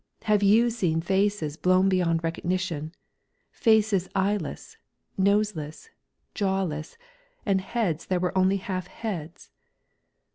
[0.23, 2.91] Have you seen faces blown beyond recognition
[3.51, 4.75] faces eyeless,
[5.15, 5.91] noseless,
[6.33, 6.97] jawless,
[7.45, 9.51] and heads that were only half heads?